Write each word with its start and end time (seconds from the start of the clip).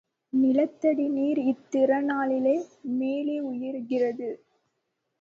நிலத்தடி 0.33 1.05
நீர் 1.07 1.41
இத்திறனாலேயே 1.51 2.55
மேலே 2.97 3.39
உயருகிறது. 3.41 4.29